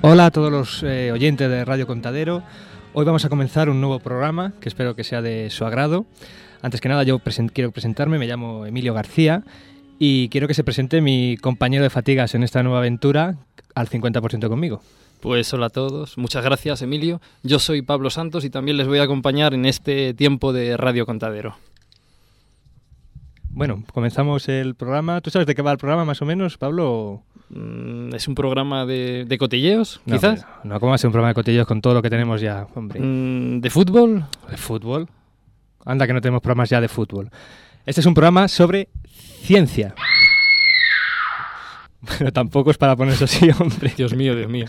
[0.00, 2.44] Hola a todos los eh, oyentes de Radio Contadero.
[2.92, 6.06] Hoy vamos a comenzar un nuevo programa que espero que sea de su agrado.
[6.62, 7.20] Antes que nada, yo
[7.52, 9.42] quiero presentarme, me llamo Emilio García
[9.98, 13.38] y quiero que se presente mi compañero de fatigas en esta nueva aventura
[13.74, 14.82] al 50% conmigo.
[15.22, 17.20] Pues hola a todos, muchas gracias Emilio.
[17.44, 21.06] Yo soy Pablo Santos y también les voy a acompañar en este tiempo de Radio
[21.06, 21.54] Contadero.
[23.50, 25.20] Bueno, comenzamos el programa.
[25.20, 27.22] ¿Tú sabes de qué va el programa más o menos, Pablo?
[27.50, 30.44] Mm, ¿Es un programa de, de cotilleos, No, quizás?
[30.64, 32.66] No, ¿cómo va a ser un programa de cotillos con todo lo que tenemos ya,
[32.74, 32.98] hombre?
[32.98, 34.24] Mm, ¿De fútbol?
[34.50, 35.06] ¿De fútbol?
[35.84, 37.30] Anda que no tenemos programas ya de fútbol.
[37.86, 38.88] Este es un programa sobre
[39.42, 39.94] ciencia.
[42.02, 43.92] Bueno, tampoco es para ponerse así, hombre.
[43.96, 44.66] Dios mío, Dios mío.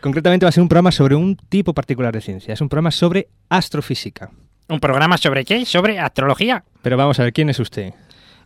[0.00, 2.54] Concretamente va a ser un programa sobre un tipo particular de ciencia.
[2.54, 4.30] Es un programa sobre astrofísica.
[4.68, 5.64] ¿Un programa sobre qué?
[5.64, 6.64] ¿Sobre astrología?
[6.82, 7.94] Pero vamos a ver, ¿quién es usted?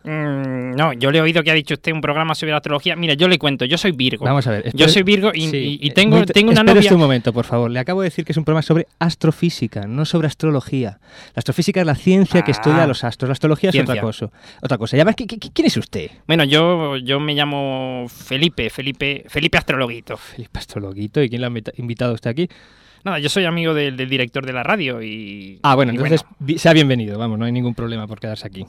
[0.03, 2.95] Mm, no, yo le he oído que ha dicho usted un programa sobre astrología.
[2.95, 4.25] Mira, yo le cuento, yo soy Virgo.
[4.25, 4.71] Vamos a ver.
[4.75, 6.93] Yo soy Virgo y, Sí, y- y eh, tengo, muy inte- tengo una novia.
[6.93, 7.69] un momento, por favor.
[7.69, 10.99] Le acabo de decir que es un programa sobre astrofísica, no sobre astrología.
[11.35, 12.55] La astrofísica es la ciencia que Ah.
[12.55, 13.29] estudia los astros.
[13.29, 14.29] La astrología es otra cosa.
[14.61, 14.97] Otra cosa.
[14.97, 16.09] Ya ves, ¿qui- qui- ¿quién es usted?
[16.27, 20.17] Bueno, yo, yo me llamo Felipe, Felipe, Felipe Astrologuito.
[20.17, 21.21] Felipe Astrologuito.
[21.21, 22.49] ¿Y quién le ha invita- invitado a usted aquí?
[23.03, 25.59] Nada, yo soy amigo del, del director de la radio y.
[25.63, 26.23] Ah, bueno, y entonces
[26.61, 28.63] sea bienvenido, vamos, no hay ningún problema por quedarse aquí.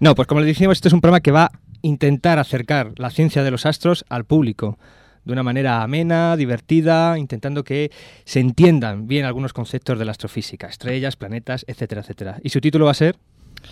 [0.00, 3.10] No, pues como le decíamos, este es un programa que va a intentar acercar la
[3.10, 4.78] ciencia de los astros al público
[5.24, 7.90] de una manera amena, divertida, intentando que
[8.24, 12.38] se entiendan bien algunos conceptos de la astrofísica, estrellas, planetas, etcétera, etcétera.
[12.42, 13.16] Y su título va a ser,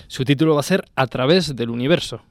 [0.07, 2.23] Su título va a ser A través del universo.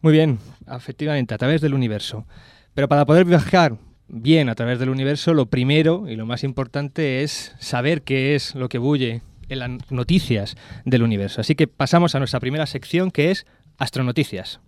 [0.00, 0.38] muy bien,
[0.68, 2.26] efectivamente, a través del universo.
[2.74, 3.76] Pero para poder viajar
[4.08, 8.54] bien a través del universo, lo primero y lo más importante es saber qué es
[8.54, 11.40] lo que bulle en las noticias del universo.
[11.40, 13.46] Así que pasamos a nuestra primera sección que es
[13.78, 14.60] Astronoticias.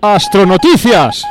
[0.00, 1.24] ¡Astronoticias!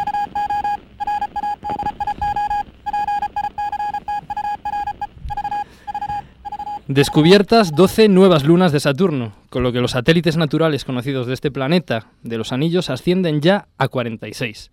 [6.88, 11.50] Descubiertas 12 nuevas lunas de Saturno, con lo que los satélites naturales conocidos de este
[11.50, 14.70] planeta, de los anillos, ascienden ya a 46.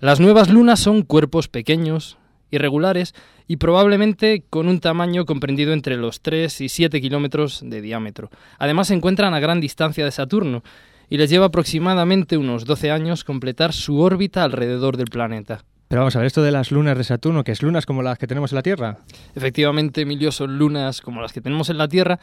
[0.00, 2.18] Las nuevas lunas son cuerpos pequeños,
[2.50, 3.14] irregulares
[3.48, 8.30] y probablemente con un tamaño comprendido entre los 3 y 7 kilómetros de diámetro.
[8.58, 10.62] Además se encuentran a gran distancia de Saturno
[11.08, 15.64] y les lleva aproximadamente unos 12 años completar su órbita alrededor del planeta.
[15.88, 18.18] Pero vamos a ver, esto de las lunas de Saturno, que es lunas como las
[18.18, 18.98] que tenemos en la Tierra.
[19.34, 22.20] Efectivamente, Emilio, son lunas como las que tenemos en la Tierra.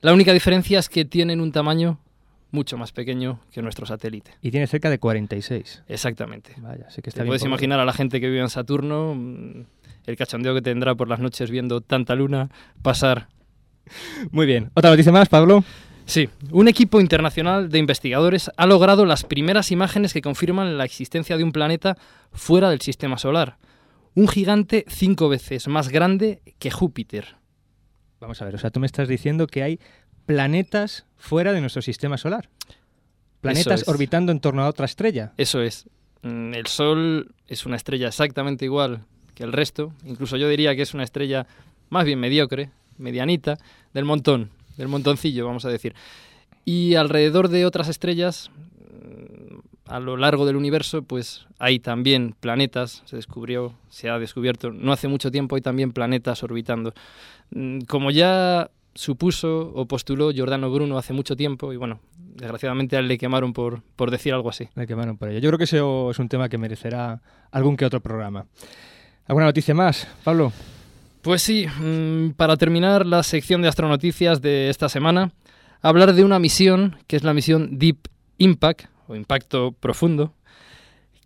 [0.00, 1.98] La única diferencia es que tienen un tamaño
[2.52, 4.30] mucho más pequeño que nuestro satélite.
[4.40, 5.82] Y tiene cerca de 46.
[5.88, 6.54] Exactamente.
[6.58, 7.28] Vaya, sí que Te está bien.
[7.28, 9.64] puedes imaginar a la gente que vive en Saturno, mm,
[10.06, 12.50] el cachondeo que tendrá por las noches viendo tanta luna
[12.82, 13.28] pasar.
[14.30, 14.70] Muy bien.
[14.74, 15.64] ¿Otra noticia más, Pablo?
[16.04, 21.36] Sí, un equipo internacional de investigadores ha logrado las primeras imágenes que confirman la existencia
[21.36, 21.96] de un planeta
[22.32, 23.58] fuera del sistema solar.
[24.14, 27.36] Un gigante cinco veces más grande que Júpiter.
[28.20, 29.80] Vamos a ver, o sea, tú me estás diciendo que hay
[30.26, 32.50] planetas fuera de nuestro sistema solar.
[33.40, 33.88] Planetas es.
[33.88, 35.32] orbitando en torno a otra estrella.
[35.36, 35.88] Eso es.
[36.22, 39.92] Mm, El Sol es una estrella exactamente igual que el resto.
[40.04, 41.46] Incluso yo diría que es una estrella
[41.90, 43.58] más bien mediocre, medianita,
[43.92, 45.94] del montón, del montoncillo, vamos a decir.
[46.64, 53.02] Y alrededor de otras estrellas, mm, a lo largo del universo, pues hay también planetas.
[53.04, 56.94] Se descubrió, se ha descubierto no hace mucho tiempo, hay también planetas orbitando.
[57.50, 62.00] Mm, Como ya supuso o postuló Giordano Bruno hace mucho tiempo, y bueno,
[62.34, 64.68] desgraciadamente a él le quemaron por, por decir algo así.
[64.74, 65.38] Me quemaron por ello.
[65.40, 68.46] Yo creo que eso es un tema que merecerá algún que otro programa.
[69.26, 70.52] ¿Alguna noticia más, Pablo?
[71.22, 75.32] Pues sí, mm, para terminar la sección de astronoticias de esta semana,
[75.80, 78.08] hablar de una misión que es la misión Deep
[78.38, 80.34] Impact, o impacto profundo,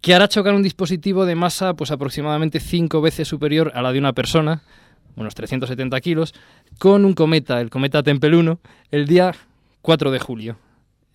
[0.03, 3.99] que hará chocar un dispositivo de masa pues aproximadamente cinco veces superior a la de
[3.99, 4.63] una persona,
[5.17, 6.35] unos 370 kilos,
[6.79, 8.61] con un cometa, el cometa Tempel 1,
[8.91, 9.35] el día
[9.81, 10.59] 4 de julio.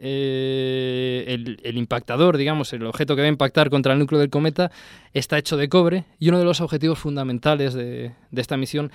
[0.03, 4.71] Eh, el, impactador, digamos, el objeto que va a impactar contra el núcleo del cometa,
[5.13, 8.91] está hecho de cobre y uno de los objetivos fundamentales de, de esta misión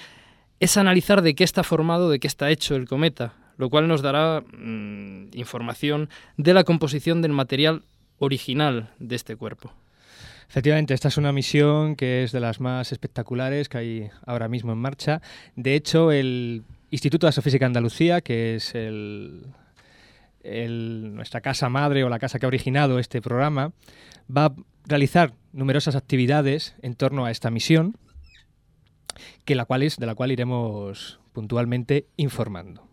[0.59, 4.03] es analizar de qué está formado, de qué está hecho el cometa, lo cual nos
[4.03, 7.83] dará mm, información de la composición del material
[8.19, 9.73] original de este cuerpo.
[10.49, 14.73] Efectivamente, esta es una misión que es de las más espectaculares que hay ahora mismo
[14.73, 15.21] en marcha.
[15.55, 19.43] De hecho, el Instituto de Astrofísica Andalucía, que es el,
[20.47, 23.73] el- nuestra casa madre o la casa que ha originado este programa,
[24.35, 24.55] va a
[24.87, 27.97] realizar numerosas actividades en torno a esta misión.
[29.47, 32.87] que la cual es, de la cual iremos puntualmente informando.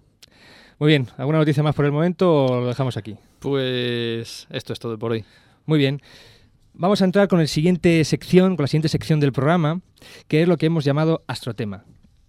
[0.79, 3.17] Muy bien, ¿alguna noticia más por el momento o lo dejamos aquí?
[3.39, 5.25] Pues esto es todo por hoy.
[5.65, 6.01] Muy bien.
[6.73, 9.81] Vamos a entrar con el siguiente sección, con la siguiente sección del programa,
[10.27, 11.83] que es lo que hemos llamado astrotema.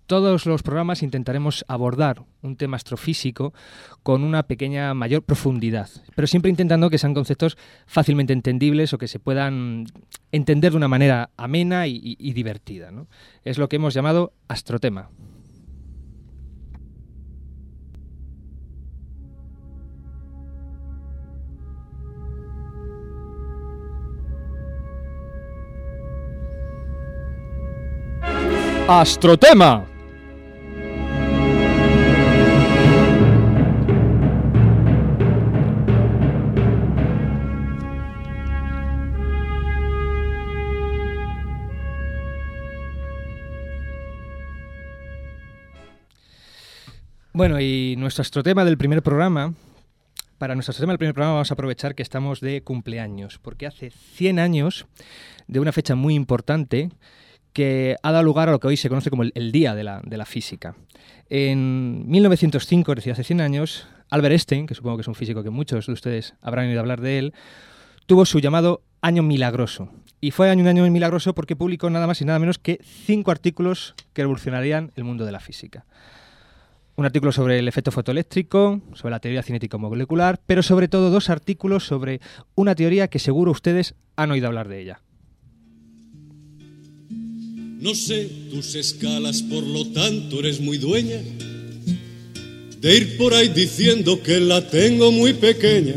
[0.07, 3.55] Todos los programas intentaremos abordar un tema astrofísico
[4.03, 7.57] con una pequeña mayor profundidad, pero siempre intentando que sean conceptos
[7.87, 9.87] fácilmente entendibles o que se puedan
[10.31, 12.91] entender de una manera amena y, divertida.
[12.91, 13.09] ¿no?
[13.45, 15.09] Es lo que hemos llamado astrotema.
[28.87, 29.94] Astrotema.
[47.37, 49.55] Bueno, y nuestro astrotema del primer programa,
[50.39, 53.91] para nuestro astrotema del primer programa vamos a aprovechar que estamos de cumpleaños, porque hace
[53.91, 54.87] 100 años
[55.49, 56.91] de una fecha muy importante
[57.53, 59.83] que ha dado lugar a lo que hoy se conoce como el, el Día de
[59.83, 60.77] la, de la Física.
[61.29, 65.43] En 1905, es decir, hace 100 años, Albert Einstein, que supongo que es un físico
[65.43, 67.35] que muchos de ustedes habrán oído hablar de él,
[68.07, 69.91] tuvo su llamado Año Milagroso.
[70.21, 73.97] Y fue un año milagroso porque publicó nada más y nada menos que cinco artículos
[74.13, 75.85] que revolucionarían el mundo de la física.
[76.97, 81.85] Un artículo sobre el efecto fotoeléctrico, sobre la teoría cinético-molecular, pero sobre todo dos artículos
[81.85, 82.21] sobre
[82.55, 85.01] una teoría que seguro ustedes han oído hablar de ella.
[87.81, 91.19] No sé tus escalas, por lo tanto eres muy dueña
[92.81, 95.95] de ir por ahí diciendo que la tengo muy pequeña.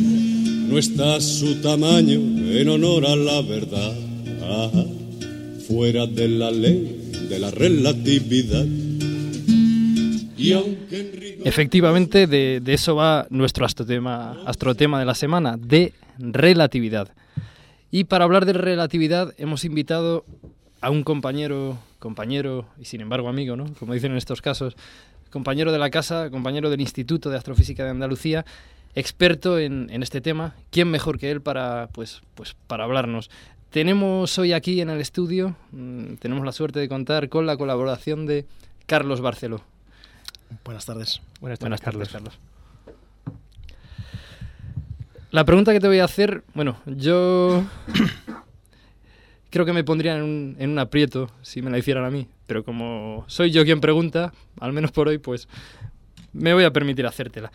[0.00, 3.92] No está su tamaño en honor a la verdad,
[4.40, 4.84] Ajá.
[5.68, 8.64] fuera de la ley de la relatividad.
[11.44, 17.08] Efectivamente, de, de eso va nuestro astrotema, astrotema de la semana, de relatividad.
[17.90, 20.24] Y para hablar de relatividad hemos invitado
[20.80, 23.66] a un compañero, compañero y sin embargo amigo, ¿no?
[23.78, 24.76] Como dicen en estos casos,
[25.30, 28.44] compañero de la casa, compañero del Instituto de Astrofísica de Andalucía,
[28.94, 30.54] experto en, en este tema.
[30.70, 33.30] ¿Quién mejor que él para, pues, pues, para hablarnos?
[33.70, 38.26] Tenemos hoy aquí en el estudio, mm, tenemos la suerte de contar con la colaboración
[38.26, 38.44] de
[38.86, 39.62] Carlos Barceló.
[40.64, 41.20] Buenas tardes.
[41.40, 42.38] Buenas Buenas tardes, tardes, Carlos.
[45.30, 47.64] La pregunta que te voy a hacer, bueno, yo
[49.50, 52.28] creo que me pondría en un, en un aprieto si me la hicieran a mí,
[52.46, 55.48] pero como soy yo quien pregunta, al menos por hoy, pues
[56.32, 57.50] me voy a permitir hacértela.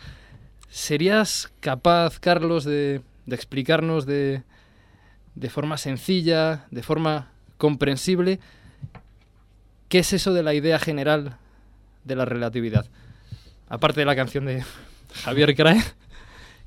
[0.68, 4.42] ¿Serías capaz, Carlos, de, de explicarnos de,
[5.36, 8.40] de forma sencilla, de forma comprensible,
[9.88, 11.38] qué es eso de la idea general
[12.04, 12.86] de la relatividad?
[13.68, 14.64] Aparte de la canción de
[15.24, 15.82] Javier Crae,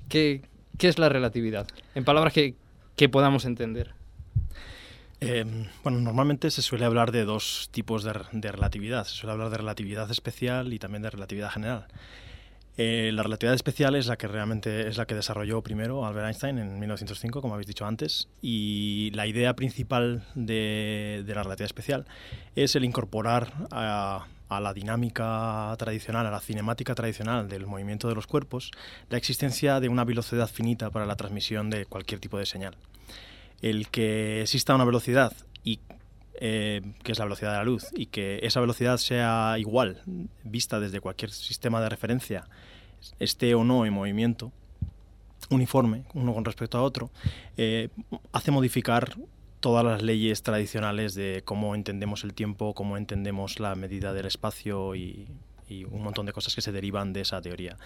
[0.09, 0.41] ¿qué,
[0.77, 1.67] qué es la relatividad?
[1.95, 2.55] En palabras que,
[2.95, 3.93] que podamos entender.
[5.19, 5.45] Eh,
[5.83, 9.05] bueno, normalmente se suele hablar de dos tipos de, de relatividad.
[9.05, 11.87] Se suele hablar de relatividad especial y también de relatividad general.
[12.77, 16.57] Eh, la relatividad especial es la que realmente es la que desarrolló primero Albert Einstein
[16.57, 22.05] en 1905, como habéis dicho antes, y la idea principal de, de la relatividad especial
[22.55, 28.15] es el incorporar a, a la dinámica tradicional, a la cinemática tradicional del movimiento de
[28.15, 28.71] los cuerpos,
[29.09, 32.75] la existencia de una velocidad finita para la transmisión de cualquier tipo de señal.
[33.61, 35.31] El que exista una velocidad
[35.63, 35.79] y
[36.43, 40.01] eh, que es la velocidad de la luz, y que esa velocidad sea igual,
[40.43, 42.43] vista desde cualquier sistema de referencia,
[43.19, 44.51] esté o no en movimiento,
[45.49, 47.09] uniforme, uno con respecto a otro,
[47.55, 47.87] eh,
[48.33, 49.15] hace modificar
[49.61, 54.95] todas las leyes tradicionales de cómo entendemos el tiempo, cómo entendemos la medida del espacio
[54.95, 55.27] y,
[55.71, 57.77] y un montón de cosas que se derivan de esa teoría.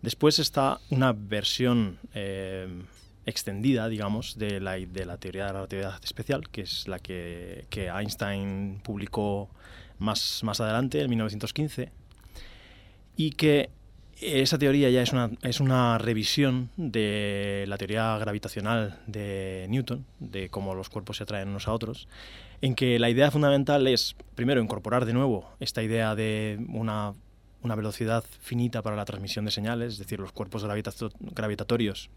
[0.00, 2.68] Después está una versión eh,
[3.26, 7.66] extendida, digamos, de la, de la teoría de la relatividad especial, que es la que,
[7.68, 9.50] que Einstein publicó
[9.98, 11.92] más, más adelante, en 1915,
[13.16, 13.70] y que
[14.20, 20.48] esa teoría ya es una, es una revisión de la teoría gravitacional de Newton, de
[20.48, 22.08] cómo los cuerpos se atraen unos a otros,
[22.60, 27.14] en que la idea fundamental es, primero, incorporar de nuevo esta idea de una,
[27.62, 32.10] una velocidad finita para la transmisión de señales, es decir, los cuerpos gravitato- gravitatorios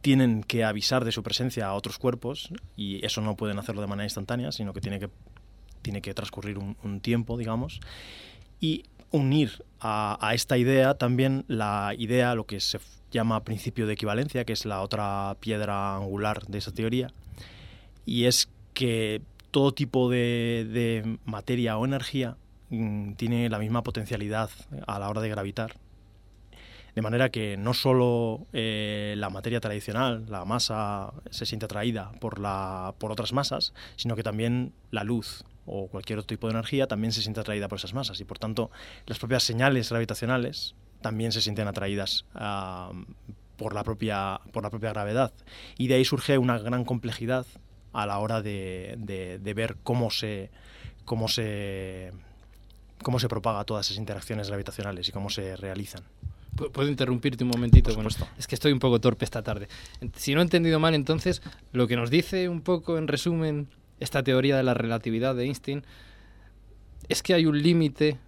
[0.00, 3.88] tienen que avisar de su presencia a otros cuerpos y eso no pueden hacerlo de
[3.88, 5.08] manera instantánea, sino que tiene que,
[5.82, 7.80] tiene que transcurrir un, un tiempo, digamos,
[8.60, 12.78] y unir a, esta idea también la idea, lo que se
[13.10, 17.08] llama principio de equivalencia, que es la otra piedra angular de esa teoría,
[18.04, 22.36] y es que todo tipo de, materia o energía
[22.70, 24.50] mm, tiene la misma potencialidad
[24.86, 25.74] a la hora de gravitar.
[26.94, 32.40] De manera que no solo eh, la materia tradicional, la masa, se siente atraída por,
[32.40, 36.86] la, por otras masas, sino que también la luz o cualquier otro tipo de energía
[36.86, 38.20] también se siente atraída por esas masas.
[38.20, 38.70] Y por tanto,
[39.06, 42.90] las propias señales gravitacionales también se sienten atraídas ah,
[43.56, 45.32] por, la propia, por la propia gravedad.
[45.76, 47.46] Y de ahí surge una gran complejidad
[47.92, 50.50] a la hora de, de- de ver cómo se,
[51.04, 52.12] cómo, se,
[53.02, 56.02] cómo se propaga todas esas interacciones gravitacionales y cómo se realizan.
[56.56, 57.94] Pu- ¿Puedo interrumpirte un momentito?
[57.94, 59.68] Bueno, es que estoy un poco torpe esta tarde.
[60.16, 61.40] Si no he entendido mal, entonces,
[61.72, 63.68] lo que nos dice un poco en resumen
[64.00, 65.84] esta teoría de la relatividad de Einstein
[67.08, 68.18] es que hay un límite,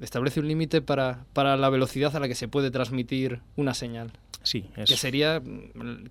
[0.00, 4.12] establece un límite para, para la velocidad a la que se puede transmitir una señal.
[4.42, 5.40] Sí, es, Que sería,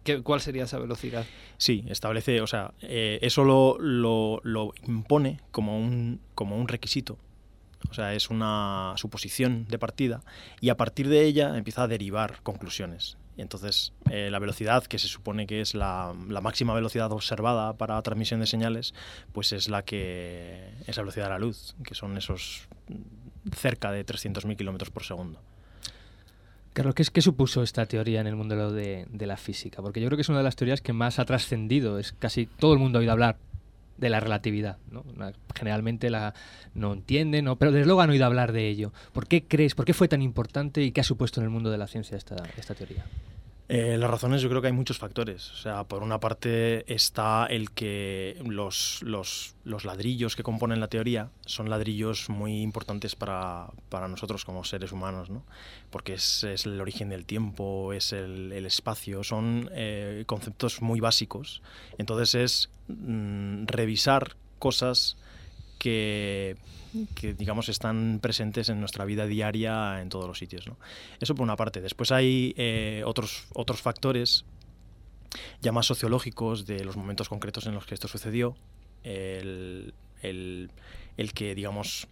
[0.04, 1.26] ¿qué- ¿Cuál sería esa velocidad?
[1.58, 7.18] Sí, establece, o sea, eh, eso lo, lo- lo impone como un, como un requisito.
[7.90, 10.22] O sea, es una suposición de partida
[10.62, 13.18] y a partir de ella empieza a derivar conclusiones.
[13.38, 18.40] Entonces, eh, la velocidad, que se supone que es la, máxima velocidad observada para transmisión
[18.40, 18.94] de señales,
[19.32, 22.68] pues es la que es la velocidad de la luz, que son esos
[23.56, 25.40] cerca de 300.000 kilómetros por segundo.
[26.74, 29.82] Carlos, ¿qué, qué supuso esta teoría en el mundo de, de la física?
[29.82, 32.00] Porque yo creo que es una de las teorías que más ha trascendido.
[32.00, 33.38] Es casi todo el mundo ha oído hablar
[33.98, 34.78] de la relatividad.
[34.90, 35.04] ¿no?
[35.56, 36.34] Generalmente la
[36.74, 37.58] no entiende, ¿no?
[37.58, 38.94] pero desde luego han oído hablar de ello.
[39.14, 41.70] ¿Por qué crees, por qué fue tan importante y qué ha supuesto en el mundo
[41.70, 43.06] de la ciencia esta, esta teoría?
[43.74, 45.50] Eh, las razones yo creo que hay muchos factores.
[45.52, 50.90] O sea, por una parte está el que los, los, los ladrillos que componen la
[50.90, 55.46] teoría son ladrillos muy importantes para, para nosotros como seres humanos, ¿no?
[55.90, 61.62] Porque es, es el origen del tiempo, es el, espacio, son eh, conceptos muy básicos.
[61.98, 65.16] Entonces es mm, revisar cosas
[65.82, 66.58] que,
[67.16, 70.68] que, digamos, están presentes en nuestra vida diaria en todos los sitios.
[70.68, 70.78] ¿no?
[71.20, 71.82] Eso por una parte.
[71.82, 74.46] Después hay eh, otros, otros factores
[75.62, 78.56] ya más sociológicos de los momentos concretos en los que esto sucedió.
[79.04, 80.70] El, el-
[81.18, 82.08] el que, digamos,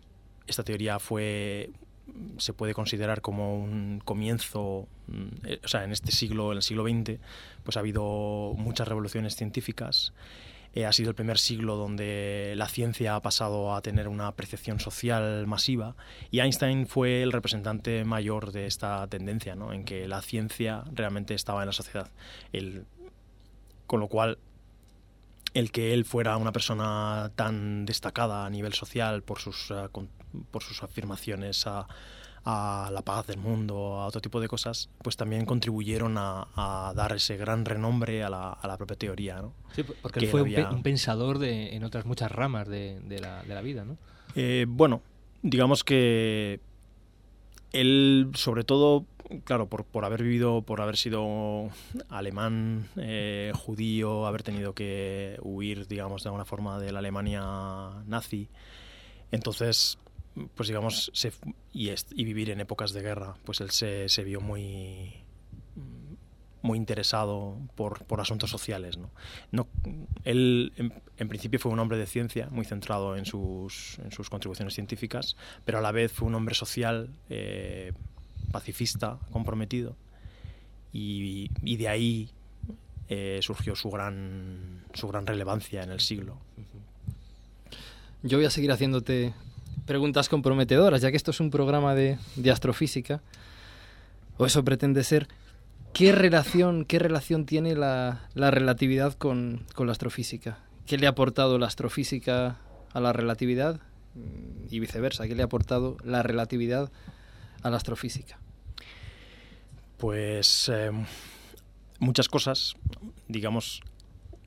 [0.48, 1.70] esta teoría fue
[2.38, 6.64] se puede considerar como un comienzo, mm, eh, o sea, en este siglo, en el
[6.64, 7.20] siglo XX,
[7.64, 10.12] pues ha habido muchas revoluciones científicas.
[10.76, 14.80] Eh, ha sido el primer siglo donde la ciencia ha pasado a tener una apreciación
[14.80, 15.96] social masiva
[16.30, 19.74] y Einstein fue el representante mayor de esta tendencia, ¿no?
[19.74, 22.12] en que la ciencia realmente estaba en la sociedad.
[22.54, 22.86] El-
[23.88, 24.38] con lo cual,
[25.56, 29.90] el que él fuera una persona tan destacada a nivel social por sus, eh,
[30.52, 31.88] por sus afirmaciones a,
[32.46, 36.94] a la paz del mundo, a otro tipo de cosas, pues también contribuyeron a, a
[36.96, 39.42] dar ese gran renombre a la, a la propia teoría.
[39.42, 39.54] ¿no?
[39.76, 43.20] Sí, porque Que él fue había- un pensador de, en otras muchas ramas de, de
[43.20, 43.98] la, de la vida, ¿no?
[44.36, 45.02] Eh, bueno,
[45.42, 46.60] digamos que
[47.72, 49.06] él, sobre todo,
[49.44, 51.70] claro, por, por haber vivido, por haber sido
[52.10, 57.44] alemán, eh, judío, haber tenido que huir, digamos, de alguna forma de la Alemania
[58.08, 58.48] nazi,
[59.32, 60.00] entonces,
[60.56, 61.12] pues digamos,
[61.74, 65.24] y, vivir en épocas de guerra, pues él se, vio muy
[66.62, 68.98] muy interesado por, asuntos sociales.
[69.52, 69.68] ¿no?
[70.26, 70.74] Él,
[71.18, 73.98] en, principio, fue un hombre de ciencia, muy centrado en sus,
[74.30, 77.94] contribuciones científicas, pero a la vez fue un hombre social, eh,
[78.52, 79.96] pacifista, comprometido,
[80.92, 82.32] y, y de ahí
[83.12, 86.38] eh, surgió su gran, su gran relevancia en el siglo.
[88.22, 89.34] Yo voy a seguir haciéndote
[89.90, 92.20] preguntas comprometedoras, ya que esto es un programa de,
[92.52, 93.24] astrofísica,
[94.38, 95.28] o eso pretende ser.
[95.94, 100.60] ¿Qué relación, qué relación tiene la, la relatividad con, con la astrofísica?
[100.86, 102.60] ¿Qué le ha aportado la astrofísica
[102.94, 103.80] a la relatividad?
[104.14, 106.92] Mm, Y viceversa, ¿qué le ha aportado la relatividad
[107.64, 108.38] a la astrofísica?
[109.98, 110.92] Pues eh,
[111.98, 112.76] muchas cosas,
[113.28, 113.82] digamos,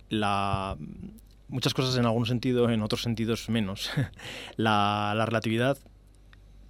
[0.09, 0.77] la,
[1.53, 3.91] muchas cosas en algún sentido, en otros sentidos menos.
[4.57, 5.79] la, la relatividad,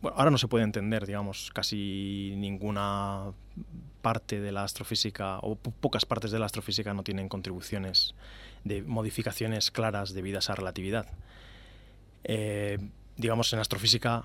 [0.03, 3.33] bueno, ahora no se puede entender, digamos, casi ninguna
[4.03, 8.15] parte de la astrofísica, o po- pocas partes de la astrofísica no tienen contribuciones
[8.65, 11.07] de modificaciones claras debidas a relatividad.
[12.25, 12.79] Eh,
[13.17, 14.25] digamos, en astrofísica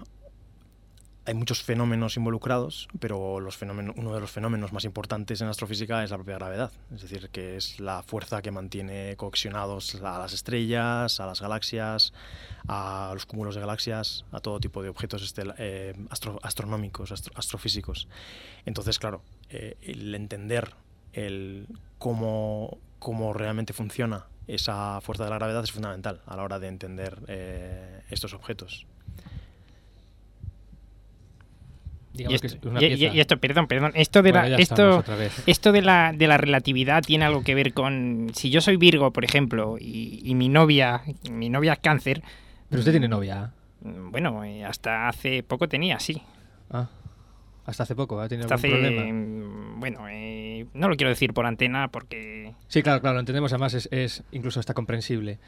[1.28, 6.04] hay muchos fenómenos involucrados, pero los fenómenos, uno de los fenómenos más importantes en astrofísica
[6.04, 10.32] es la propia gravedad, es decir, que es la fuerza que mantiene coexionados a las
[10.32, 12.14] estrellas, a las galaxias,
[12.70, 18.08] a los cúmulos de galaxias, a todo tipo de objetos eh, astro- astronómicos, astro- astrofísicos.
[18.66, 20.74] Entonces, claro, eh, el entender
[22.00, 27.22] cómo realmente funciona esa fuerza de la gravedad es fundamental a la hora de entender
[27.28, 28.86] eh, estos objetos.
[32.26, 33.16] Y que esto, es una y- y- pieza.
[33.16, 35.04] y esto, perdón, perdón, esto de Bueno, la, esto,
[35.46, 39.12] esto de la, de la relatividad tiene algo que ver con si yo soy Virgo,
[39.12, 42.22] por ejemplo, y, y mi novia, mi novia es cáncer,
[42.70, 43.52] Pero usted tiene novia.
[43.82, 46.22] mm, bueno, eh, hasta hace poco tenía, sí.
[46.70, 46.90] Ah,
[47.66, 49.14] hasta hace poco, ¿ha tenido Hasta algún hace, problema?
[49.14, 53.52] mm, bueno, eh, no lo quiero decir por antena porque Sí, claro, claro, lo entendemos,
[53.54, 55.40] además es, es incluso hasta comprensible.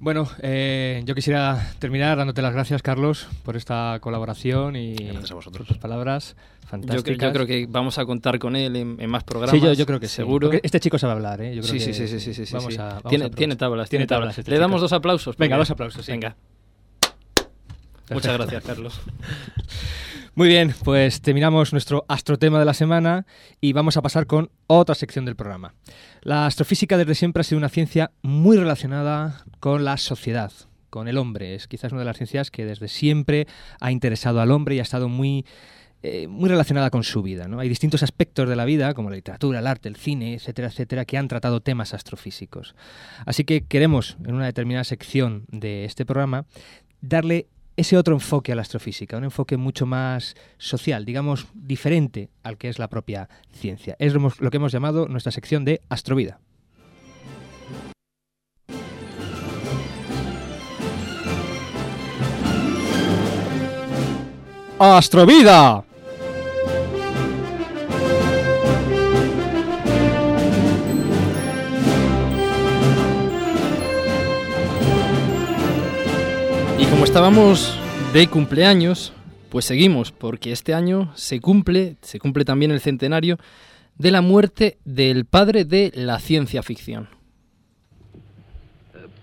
[0.00, 5.34] Bueno, eh, yo quisiera terminar dándote las gracias, Carlos, por esta colaboración y Gracias a
[5.34, 5.66] vosotros.
[5.66, 7.26] por tus palabras Yo, fantásticas.
[7.28, 9.58] yo creo que vamos a contar con él en, en más programas.
[9.58, 10.50] Sí, yo, yo creo que seguro.
[10.62, 11.52] este chico sabe hablar, ¿eh?
[11.56, 12.80] Yo creo Sí, que sí, sí, sí, sí, sí, sí, Vamos sí.
[12.80, 14.20] a, vamos tiene, a tiene tablas, Tiene tablas.
[14.20, 14.60] tablas este Le chico.
[14.60, 15.36] damos dos aplausos.
[15.36, 16.12] Venga, dos aplausos, sí.
[16.12, 16.36] Venga.
[17.00, 18.14] Perfecto.
[18.14, 19.00] Muchas gracias, Carlos.
[20.38, 23.26] Muy bien, pues terminamos nuestro astrotema de la semana
[23.60, 25.74] y vamos a pasar con otra sección del programa.
[26.22, 30.52] La astrofísica desde siempre ha sido una ciencia muy relacionada con la sociedad,
[30.90, 31.56] con el hombre.
[31.56, 33.48] Es quizás una de las ciencias que desde siempre
[33.80, 35.44] ha interesado al hombre y ha estado muy,
[36.04, 37.48] eh, muy relacionada con su vida.
[37.48, 37.58] ¿no?
[37.58, 41.04] Hay distintos aspectos de la vida, como la literatura, el arte, el cine, etcétera, etcétera,
[41.04, 42.76] que han tratado temas astrofísicos.
[43.26, 46.46] Así que queremos, en una determinada sección de este programa,
[47.00, 52.58] darle ese otro enfoque a la astrofísica, un enfoque mucho más social, digamos, diferente al
[52.58, 53.94] que es la propia ciencia.
[54.00, 56.40] Es lo que hemos llamado nuestra sección de Astrovida.
[64.80, 65.87] ¡Astrovida!
[76.98, 77.78] Como estábamos
[78.12, 79.12] de cumpleaños,
[79.50, 83.36] pues seguimos, porque este año se cumple, se cumple también el centenario
[83.96, 87.08] de la muerte del padre de la ciencia ficción.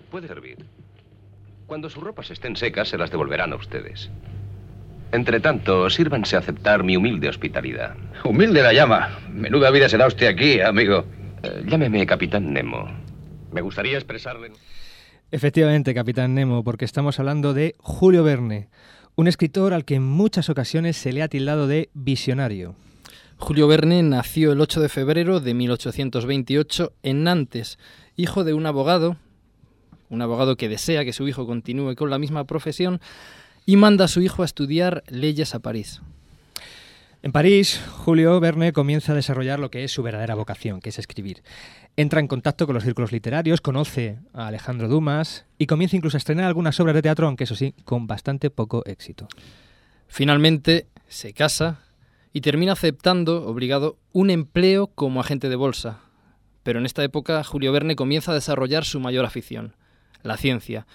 [0.09, 0.59] Puede servir.
[1.67, 4.09] Cuando sus ropas estén secas, se las devolverán a ustedes.
[5.11, 7.97] Entre tanto, sírvanse a aceptar mi humilde hospitalidad.
[8.23, 9.19] Humilde la llama.
[9.33, 11.03] Menuda vida se da usted aquí, amigo.
[11.43, 12.88] Eh, llámeme Capitán Nemo.
[13.51, 14.53] Me gustaría expresarle...
[15.31, 18.69] Efectivamente, Capitán Nemo, porque estamos hablando de Julio Verne,
[19.15, 22.75] un escritor al que en muchas ocasiones se le ha tildado de visionario.
[23.38, 27.79] Julio Verne nació el 8 de febrero de 1828 en Nantes,
[28.15, 29.17] hijo de un abogado,
[30.09, 33.01] un abogado que desea que su hijo continúe con la misma profesión
[33.65, 36.01] y manda a su hijo a estudiar leyes a París.
[37.25, 40.99] En París, Julio Verne comienza a desarrollar lo que es su verdadera vocación, que es
[40.99, 41.41] escribir.
[41.97, 46.19] Entra en contacto con los círculos literarios, conoce a Alejandro Dumas y comienza incluso a
[46.19, 49.27] estrenar algunas obras de teatro, aunque eso sí, con bastante poco éxito.
[50.07, 51.79] Finalmente se casa
[52.31, 56.01] y termina aceptando, obligado, un empleo como agente de bolsa.
[56.61, 59.75] Pero en esta época Julio Verne comienza a desarrollar su mayor afición,
[60.21, 60.85] la ciencia.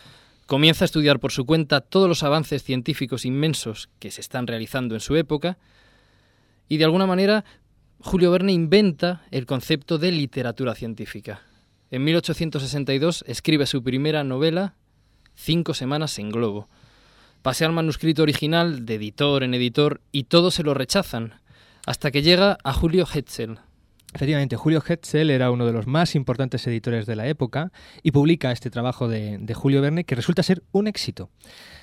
[0.47, 4.95] Comienza a estudiar por su cuenta todos los avances científicos inmensos que se están realizando
[4.95, 5.59] en su época
[6.71, 7.45] y de alguna manera
[7.99, 11.43] Julio Verne inventa el concepto de literatura científica.
[11.91, 14.75] En 1862 escribe su primera novela,
[15.35, 16.69] Cinco semanas en globo.
[17.43, 21.41] Pasea el manuscrito original de editor en editor y todos se lo rechazan,
[21.87, 23.59] hasta que llega a Julio Hetzel.
[24.13, 28.53] Efectivamente, Julio Hetzel era uno de los más importantes editores de la época y publica
[28.53, 31.31] este trabajo de, de Julio Verne que resulta ser un éxito.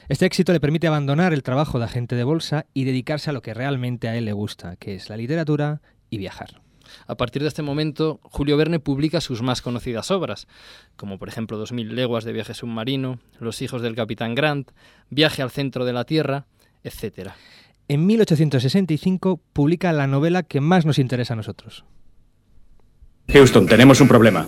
[0.10, 3.42] Este éxito le permite abandonar el trabajo de agente de bolsa y dedicarse a lo
[3.42, 6.62] que realmente a él le gusta, que es la literatura y viajar.
[7.08, 10.48] A partir de este momento, Julio Verne publica sus más conocidas obras,
[10.96, 14.72] como por ejemplo Dos mil leguas de viaje submarino, Los hijos del capitán Grant,
[15.10, 16.46] Viaje al centro de la Tierra,
[16.86, 17.32] etc.
[17.90, 21.84] En 1865 publica la novela que más nos interesa a nosotros.
[23.28, 24.48] Houston, tenemos un problema.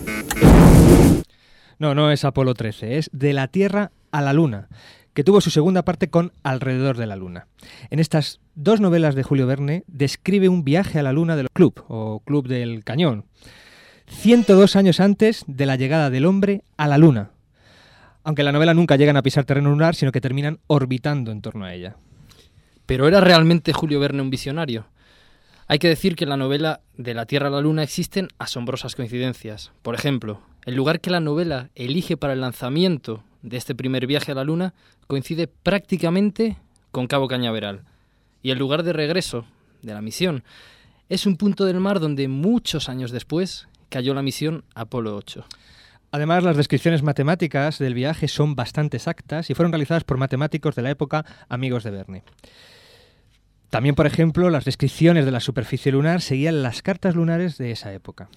[1.78, 4.68] No, no es Apolo 13, es De la Tierra a la Luna,
[5.14, 7.46] que tuvo su segunda parte con Alrededor de la Luna.
[7.90, 11.84] En estas dos novelas de Julio Verne describe un viaje a la Luna del Club,
[11.88, 13.24] o Club del Cañón,
[14.06, 17.30] 102 años antes de la llegada del hombre a la Luna.
[18.22, 21.40] Aunque en la novela nunca llegan a pisar terreno lunar, sino que terminan orbitando en
[21.40, 21.96] torno a ella.
[22.86, 24.86] Pero ¿era realmente Julio Verne un visionario?
[25.68, 28.96] Hay que decir que en la novela De la Tierra a la Luna existen asombrosas
[28.96, 29.70] coincidencias.
[29.82, 34.32] Por ejemplo, el lugar que la novela elige para el lanzamiento de este primer viaje
[34.32, 34.74] a la Luna
[35.06, 36.56] coincide prácticamente
[36.90, 37.84] con Cabo Cañaveral.
[38.42, 39.44] Y el lugar de regreso
[39.82, 40.44] de la misión
[41.08, 45.44] es un punto del mar donde muchos años después cayó la misión Apolo 8.
[46.12, 50.82] Además, las descripciones matemáticas del viaje son bastante exactas y fueron realizadas por matemáticos de
[50.82, 52.24] la época amigos de Verne.
[53.70, 57.92] También, por ejemplo, las descripciones de la superficie lunar seguían las cartas lunares de esa
[57.92, 58.28] época.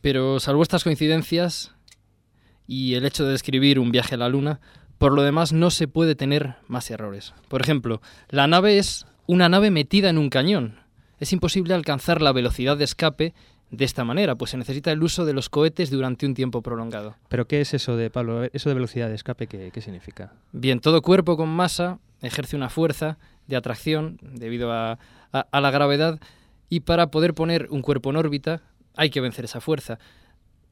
[0.00, 1.74] Pero salvo estas coincidencias,
[2.70, 4.60] y el hecho de describir un viaje a la Luna,
[4.96, 7.34] por lo demás no se puede tener más errores.
[7.48, 10.76] Por ejemplo, la nave es una nave metida en un cañón.
[11.18, 13.34] Es imposible alcanzar la velocidad de escape
[13.72, 17.16] de esta manera, pues se necesita el uso de los cohetes durante un tiempo prolongado.
[17.28, 18.44] ¿Pero qué es eso de, Pablo?
[18.52, 20.32] ¿Eso de velocidad de escape qué, qué significa?
[20.52, 24.98] Bien, todo cuerpo con masa ejerce una fuerza de atracción debido a,
[25.32, 26.20] a- a la gravedad
[26.68, 28.62] y para poder poner un cuerpo en órbita
[28.96, 29.98] hay que vencer esa fuerza.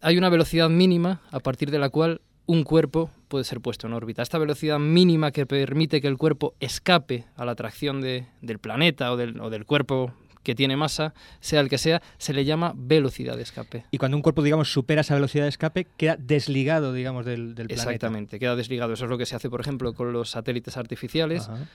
[0.01, 3.93] Hay una velocidad mínima a partir de la cual un cuerpo puede ser puesto en
[3.93, 4.23] órbita.
[4.23, 9.13] Esta velocidad mínima que permite que el cuerpo escape a la atracción de- del planeta
[9.13, 10.13] o del, o del cuerpo
[10.45, 13.85] que tiene masa, sea el que sea, se le llama velocidad de escape.
[13.91, 17.67] Y cuando un cuerpo, digamos, supera esa velocidad de escape, queda desligado, digamos, del, del
[17.67, 17.75] planeta.
[17.91, 18.95] Exactamente, queda desligado.
[18.95, 21.67] Eso es lo que se hace, por ejemplo, con los satélites artificiales Ajá.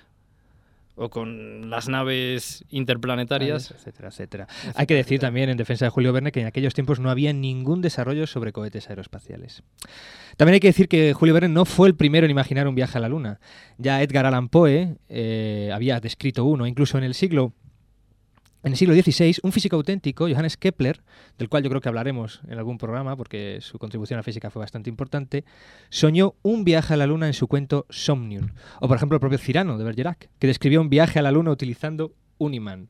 [0.95, 3.71] O con las naves interplanetarias.
[3.71, 4.47] etcétera, etcétera.
[4.75, 7.33] Hay que decir también, en defensa de Julio Verne, que en aquellos tiempos no había
[7.33, 9.63] ningún desarrollo sobre cohetes aeroespaciales.
[10.37, 12.97] También hay que decir que Julio Verne no fue el primero en imaginar un viaje
[12.97, 13.39] a la Luna.
[13.77, 17.53] Ya Edgar Allan Poe eh, había descrito uno, incluso en el siglo
[18.63, 21.01] en el siglo XVI, un físico auténtico, Johannes Kepler,
[21.37, 24.49] del cual yo creo que hablaremos en algún programa porque su contribución a la física
[24.49, 25.43] fue bastante importante,
[25.89, 28.49] soñó un viaje a la Luna en su cuento Somnium.
[28.79, 31.51] O por ejemplo el propio Cirano de Bergerac, que describió un viaje a la Luna
[31.51, 32.89] utilizando un imán.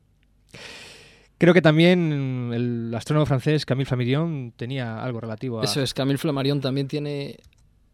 [1.38, 5.64] Creo que también el astrónomo francés Camille Flammarion tenía algo relativo a...
[5.64, 7.38] Eso es, Camille Flammarion también tiene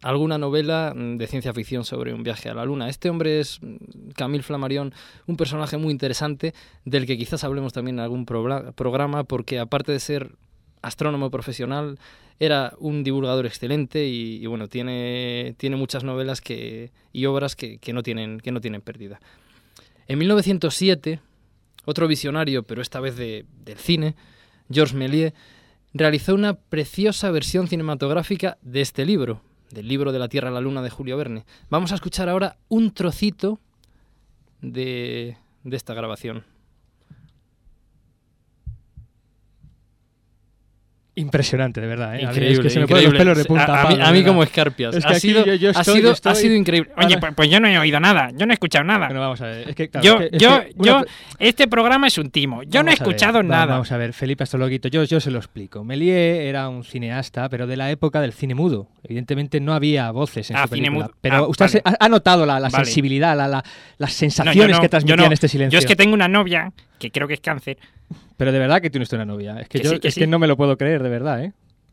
[0.02, 2.88] alguna novela mm, de ciencia ficción sobre un viaje a la Luna.
[2.88, 4.92] Este hombre es, mm, Camille Flammarion,
[5.26, 10.00] un personaje muy interesante del que quizás hablemos también en algún programa porque aparte de
[10.00, 10.32] ser
[10.82, 11.98] astrónomo profesional,
[12.38, 17.76] era un divulgador excelente y, y, bueno, tiene, tiene muchas novelas que, y obras que,
[17.76, 19.20] que no tienen, que no tienen pérdida.
[20.08, 21.20] En 1907,
[21.84, 24.14] otro visionario, pero esta vez de- del cine,
[24.70, 25.34] Georges Méliès,
[25.92, 30.60] realizó una preciosa versión cinematográfica de este libro, del libro de la Tierra a la
[30.60, 31.44] Luna de Julio Verne.
[31.68, 33.58] Vamos a escuchar ahora un trocito
[34.60, 36.44] de, de esta grabación.
[41.20, 42.14] Impresionante, de verdad.
[42.14, 42.18] ¿eh?
[42.18, 43.18] A mí Increíble, es que se me ponen los increíble.
[43.34, 43.82] pelos de punta.
[44.08, 44.94] A, mí, a como escarpias.
[44.96, 46.90] Es que ha, sido, yo- yo ha, estoy- sido, yo ha estoy- sido increíble.
[46.96, 49.06] Oye, pues, pues yo no he oído nada, yo no he escuchado nada.
[49.06, 49.68] Bueno, vamos a ver.
[49.68, 51.02] Es que, claro, yo, es que- es yo, una- yo,
[51.38, 52.62] este programa es un timo.
[52.62, 53.66] Yo no he ver, escuchado nada.
[53.66, 55.84] Vamos a ver, Felipe Astrologuito, yo, yo se lo explico.
[55.84, 58.88] Méliès era un cineasta, pero de la época del cine mudo.
[59.02, 61.06] Evidentemente no había voces en Ah, su cine película.
[61.06, 61.14] mudo.
[61.20, 61.96] Pero Ah, usted vale.
[62.00, 62.84] ha, ha notado la, la Vale.
[62.84, 63.64] sensibilidad, la, la-
[63.98, 65.78] las sensaciones no, que transmitía en este silencio.
[65.78, 67.78] Yo es que tengo una novia que creo que es cáncer.
[68.36, 69.60] Pero de verdad que tiene usted una novia.
[69.60, 70.20] Es que, Que yo sí, que es sí.
[70.20, 71.52] que no me lo puedo creer, de verdad, ¿eh?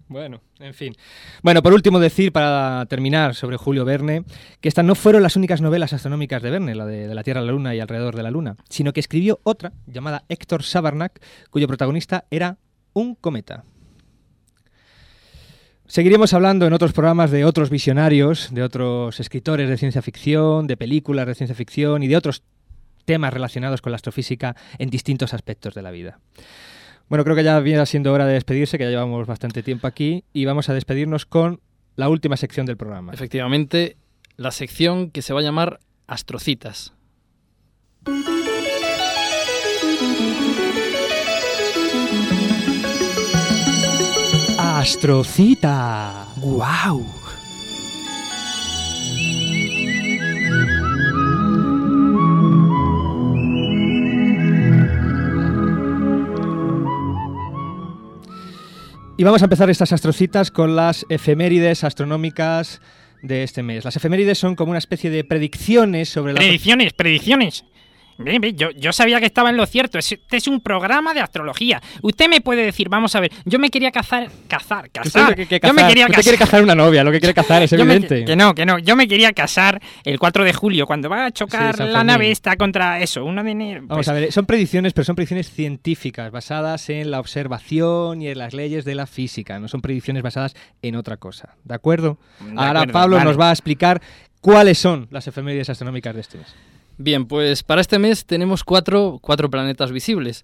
[0.10, 0.96] Bueno, en fin.
[1.44, 4.24] Bueno, por último decir, para terminar, sobre Julio Verne,
[4.62, 7.42] que estas no fueron las únicas novelas astronómicas de Verne, la de, de la Tierra
[7.42, 11.68] la Luna y alrededor de la Luna, sino que escribió otra llamada Héctor Sabarnak, cuyo
[11.68, 12.58] protagonista era
[12.94, 13.66] un cometa.
[15.88, 20.76] Seguiremos hablando en otros programas de otros visionarios, de otros escritores de ciencia ficción, de
[20.76, 22.44] películas de ciencia ficción y de otros
[23.08, 26.20] temas relacionados con la astrofísica en distintos aspectos de la vida.
[27.08, 30.26] Bueno, creo que ya viene siendo hora de despedirse, que ya llevamos bastante tiempo aquí,
[30.34, 31.62] y vamos a despedirnos con
[31.96, 33.14] la última sección del programa.
[33.14, 33.96] Efectivamente,
[34.36, 36.94] la sección que se va a llamar Astrocitas.
[44.58, 46.28] Astrocita.
[46.42, 47.06] ¡Guau!
[59.20, 62.82] Y vamos a empezar estas astrocitas con las efemérides astronómicas
[63.24, 63.84] de este mes.
[63.84, 66.38] Las efemérides son como una especie de predicciones sobre la...
[66.38, 67.66] Predicciones, predicciones.
[68.18, 69.98] Ve, ve, yo, yo sabía que estaba en lo cierto.
[70.00, 71.82] Es- Este es un programa de astrología.
[72.02, 74.86] Usted me puede decir, vamos a ver, yo me quería cazar, cazar,
[75.30, 77.34] lo que quiere yo me cazar- quería usted quiere cazar una novia, lo que quiere
[77.34, 78.26] cazar es me- evidente.
[78.26, 78.80] que no, que no.
[78.80, 82.32] Yo me quería casar el 4 de julio, cuando va a chocar Sí, la nave
[82.32, 83.82] esta contra eso, 1 de enero.
[83.88, 88.28] Vamos pues, a ver, son predicciones, pero son predicciones científicas, basadas en la observación y
[88.30, 91.56] en las leyes de la física, no son predicciones basadas en otra cosa.
[91.64, 92.18] ¿De acuerdo?
[92.40, 93.30] De Ahora acuerdo, Pablo vale.
[93.30, 94.02] nos va a explicar
[94.42, 96.56] cuáles son las efemérides astronómicas de este mes.
[96.98, 100.44] Bien, pues para este mes tenemos cuatro, cuatro planetas visibles.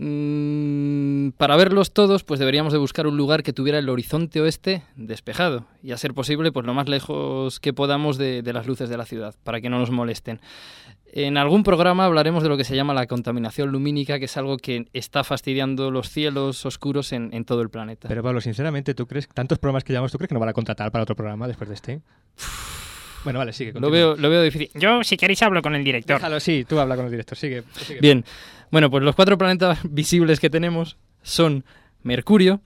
[0.00, 4.84] Mm, para verlos todos, pues deberíamos de buscar un lugar que tuviera el horizonte oeste
[4.94, 8.88] despejado y a ser posible, pues lo más lejos que podamos de, de las luces
[8.88, 10.40] de la ciudad, para que no nos molesten.
[11.10, 14.56] En algún programa hablaremos de lo que se llama la contaminación lumínica, que es algo
[14.56, 18.06] que está fastidiando los cielos oscuros en, en todo el planeta.
[18.06, 20.52] Pero Pablo, sinceramente, ¿tú crees, tantos programas que llevamos, ¿tú crees que nos van a
[20.52, 22.00] contratar para otro programa después de este?
[23.24, 23.72] Bueno, vale, sigue.
[23.72, 24.70] lo, veo, lo veo difícil.
[24.74, 26.16] Yo, si queréis, hablo con el director.
[26.16, 27.62] Déjalo, sí, tú habla con el director, sigue.
[28.00, 28.24] Bien,
[28.70, 31.64] bueno, pues los cuatro planetas visibles que tenemos son
[32.02, 32.60] Mercurio,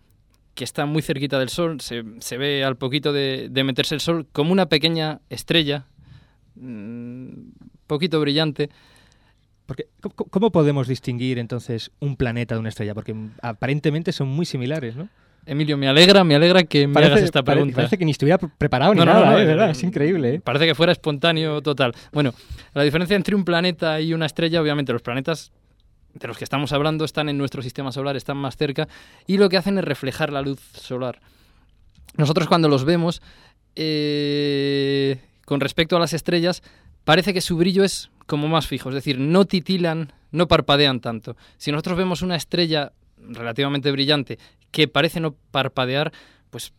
[0.54, 4.00] que está muy cerquita del Sol, se, se ve al poquito de, de meterse el
[4.00, 5.86] Sol como una pequeña estrella,
[6.56, 7.28] mm,
[7.86, 8.68] poquito brillante.
[9.66, 12.94] Porque, ¿cómo- ¿Cómo podemos distinguir entonces un planeta de una estrella?
[12.94, 15.08] Porque mm, aparentemente son muy similares, ¿no?
[15.44, 17.74] Emilio, me alegra, me alegra que me hagas esta pregunta.
[17.76, 19.68] parece que ni estuviera pre- preparado ni No, nada, no, ¿verdad?
[19.68, 20.40] eh, Es increíble, ¿eh?
[20.40, 21.92] Parece que fuera espontáneo total.
[22.12, 22.32] Bueno,
[22.74, 25.50] la diferencia entre un planeta y una estrella, obviamente los planetas
[26.14, 28.86] de los que estamos hablando están en nuestro sistema solar, están más cerca
[29.26, 31.20] y lo que hacen es reflejar la luz solar.
[32.16, 33.20] Nosotros cuando los vemos,
[33.74, 36.62] eh, con respecto a las estrellas,
[37.04, 41.36] parece que su brillo es como más fijo, es decir, no titilan, no parpadean tanto.
[41.56, 42.92] Si nosotros vemos una estrella
[43.28, 44.38] relativamente brillante
[44.70, 46.12] que parece no parpadear,
[46.50, 46.72] pues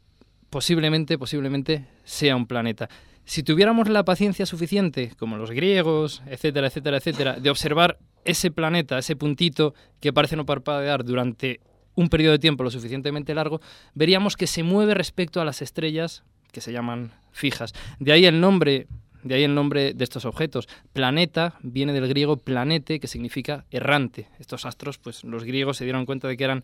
[0.50, 2.90] posiblemente, posiblemente sea un planeta.
[3.26, 8.98] Si tuviéramos la paciencia suficiente, como los griegos, etcétera, etcétera, etcétera, de observar ese planeta,
[8.98, 11.62] ese puntito que parece no parpadear durante
[11.96, 13.62] un periodo de tiempo lo suficientemente largo,
[13.94, 17.74] veríamos que se mueve respecto a las estrellas que se llaman fijas.
[18.00, 18.88] De ahí el nombre,
[19.24, 20.68] de ahí el nombre de estos objetos.
[20.94, 24.28] Planeta viene del griego planete, que significa errante.
[24.40, 26.64] Estos astros, pues los griegos se dieron cuenta de que eran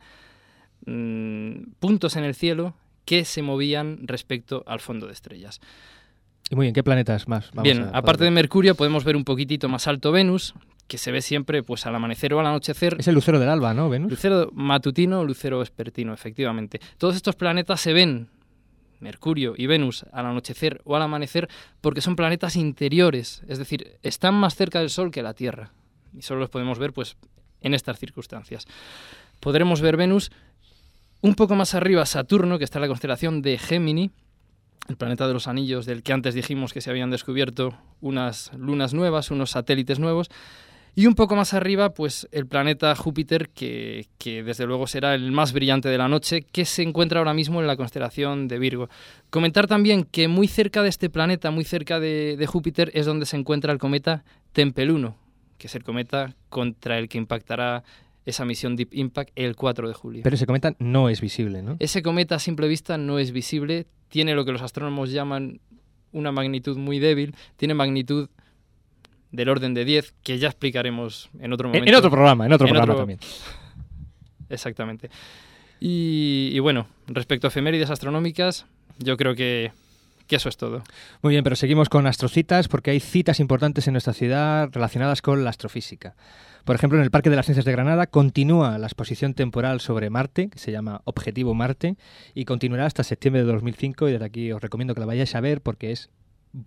[0.86, 5.60] mm, puntos en el cielo que se movían respecto al fondo de estrellas.
[6.50, 7.52] Y muy bien, ¿qué planetas más?
[7.54, 10.54] vamos Bien, a aparte de Mercurio podemos ver un poquitito más alto Venus,
[10.88, 12.96] que se ve siempre pues al amanecer o al anochecer.
[13.00, 14.12] Es el lucero del alba, ¿no, Venus?
[14.12, 16.80] Lucero matutino lucero vespertino, efectivamente.
[16.98, 18.30] Todos estos planetas se ven,
[19.00, 21.50] Mercurio y Venus, al anochecer o al amanecer,
[21.82, 25.72] porque son planetas interiores, es decir, están más cerca del Sol que la Tierra.
[26.18, 27.18] Y solo los podemos ver pues
[27.62, 28.68] en estas circunstancias.
[29.40, 30.32] Podremos ver Venus
[31.22, 34.12] un poco más arriba, Saturno, que está en la constelación de Gémini,
[34.88, 38.94] el planeta de los anillos del que antes dijimos que se habían descubierto unas lunas
[38.94, 40.30] nuevas, unos satélites nuevos.
[40.96, 45.32] Y un poco más arriba, pues el planeta Júpiter, que, que desde luego será el
[45.32, 48.90] más brillante de la noche, que se encuentra ahora mismo en la constelación de Virgo.
[49.30, 53.26] Comentar también que muy cerca de este planeta, muy cerca de, de Júpiter, es donde
[53.26, 55.16] se encuentra el cometa Tempel 1,
[55.58, 57.84] que es el cometa contra el que impactará
[58.26, 60.22] esa misión Deep Impact el 4 de julio.
[60.24, 61.78] Pero ese cometa no es visible, ¿no?
[61.80, 65.60] Ese cometa a simple vista no es visible, tiene lo que los astrónomos llaman
[66.12, 68.30] una magnitud muy débil, tiene magnitud
[69.32, 71.90] del orden de 10, que ya explicaremos en otro En, momento.
[71.90, 73.20] en otro programa, en otro En programa otro- también.
[74.50, 75.10] Exactamente.
[75.80, 78.66] Y, y bueno, respecto a efemérides astronómicas,
[78.98, 79.72] yo creo que,
[80.28, 80.84] que eso es todo.
[81.22, 85.44] Muy bien, pero seguimos con astrocitas porque hay citas importantes en nuestra ciudad relacionadas con
[85.44, 86.16] la astrofísica.
[86.66, 90.10] Por ejemplo, en el Parque de las Ciencias de Granada continúa la exposición temporal sobre
[90.10, 91.96] Marte, que se llama Objetivo Marte,
[92.36, 95.42] y continuará hasta septiembre de 2005 y desde aquí os recomiendo que la vayáis a
[95.42, 96.10] ver porque es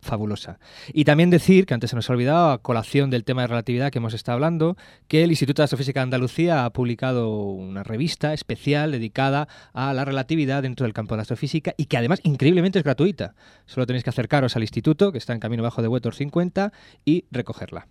[0.01, 0.59] fabulosa.
[0.93, 3.91] Y también decir, que antes se nos ha olvidado, a colación del tema de relatividad
[3.91, 4.77] que hemos estado hablando,
[5.09, 10.05] que el Instituto de Astrofísica de Andalucía ha publicado una revista especial dedicada a la
[10.05, 13.35] relatividad dentro del campo de la astrofísica y que además increíblemente es gratuita.
[13.67, 16.73] Solo tenéis que acercaros al instituto, que está en Camino Bajo de Huetor 50,
[17.05, 17.89] y recogerla.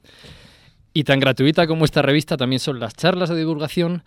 [0.93, 4.03] Y tan gratuita como esta revista también son las charlas de divulgación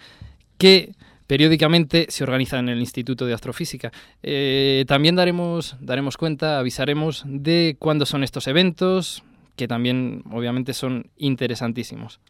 [0.59, 0.93] que
[1.27, 3.93] periódicamente se organizan en el Instituto de Astrofísica.
[4.23, 9.23] Eh, también daremos, daremos cuenta, avisaremos de cuándo son estos eventos,
[9.57, 12.21] que también obviamente son interesantísimos.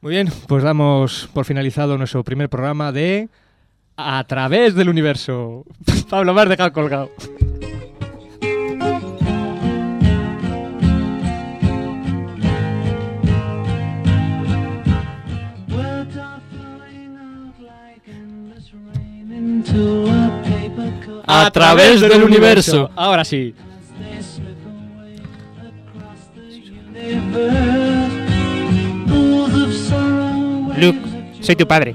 [0.00, 3.28] Muy bien, pues damos por finalizado nuestro primer programa de
[3.96, 5.64] A través del universo.
[6.10, 7.10] Pablo, me has colgado.
[21.32, 22.90] A través del universo.
[22.94, 23.54] Ahora sí.
[30.76, 30.98] Luke,
[31.40, 31.94] soy tu padre.